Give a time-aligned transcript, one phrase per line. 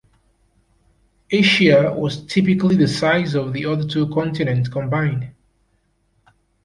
[1.31, 5.31] Asia was typically the size of the other two continents combined.